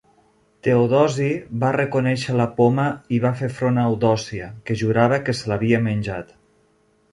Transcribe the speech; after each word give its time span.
Teodosi 0.67 1.27
va 1.63 1.69
reconèixer 1.75 2.35
la 2.39 2.47
poma 2.61 2.87
i 3.17 3.21
va 3.27 3.33
fer 3.43 3.51
front 3.59 3.79
a 3.81 3.85
Eudòcia, 3.93 4.51
que 4.71 4.81
jurava 4.83 5.23
que 5.29 5.39
se 5.43 5.53
l'havia 5.55 5.85
menjat. 5.93 6.37